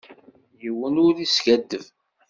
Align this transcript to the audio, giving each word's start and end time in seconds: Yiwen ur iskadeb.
Yiwen 0.61 0.95
ur 1.05 1.15
iskadeb. 1.25 1.85